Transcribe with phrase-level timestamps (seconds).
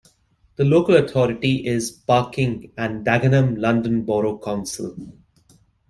[0.55, 4.95] The local authority is Barking and Dagenham London Borough Council.